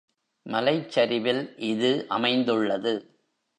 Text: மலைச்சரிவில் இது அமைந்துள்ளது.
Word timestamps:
மலைச்சரிவில் 0.45 1.43
இது 1.63 1.91
அமைந்துள்ளது. 2.09 2.93